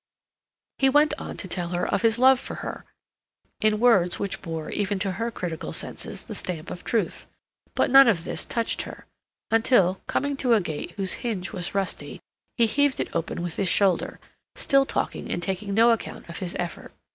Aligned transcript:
He 0.79 0.89
went 0.89 1.13
on 1.19 1.27
now 1.27 1.33
to 1.35 1.47
tell 1.47 1.69
her 1.69 1.85
of 1.87 2.01
his 2.01 2.17
love 2.17 2.39
for 2.39 2.55
her, 2.65 2.85
in 3.59 3.79
words 3.79 4.17
which 4.17 4.41
bore, 4.41 4.71
even 4.71 4.97
to 4.97 5.11
her 5.11 5.29
critical 5.29 5.73
senses, 5.73 6.23
the 6.25 6.33
stamp 6.33 6.71
of 6.71 6.83
truth; 6.83 7.27
but 7.75 7.91
none 7.91 8.07
of 8.07 8.23
this 8.23 8.43
touched 8.43 8.81
her, 8.81 9.05
until, 9.51 10.01
coming 10.07 10.35
to 10.37 10.55
a 10.55 10.59
gate 10.59 10.93
whose 10.97 11.13
hinge 11.21 11.51
was 11.53 11.75
rusty, 11.75 12.19
he 12.57 12.65
heaved 12.65 12.99
it 12.99 13.13
open 13.15 13.43
with 13.43 13.57
his 13.57 13.69
shoulder, 13.69 14.19
still 14.55 14.87
talking 14.87 15.29
and 15.31 15.43
taking 15.43 15.75
no 15.75 15.91
account 15.91 16.27
of 16.29 16.39
his 16.39 16.55
effort. 16.57 16.91